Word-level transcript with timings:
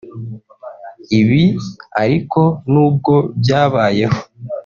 Ibi 1.19 1.43
ariko 2.03 2.41
n’ubwo 2.71 3.13
byabayeho 3.39 4.19